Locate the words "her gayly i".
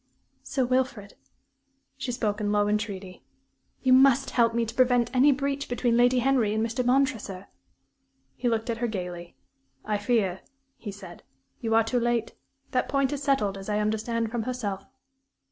8.79-9.99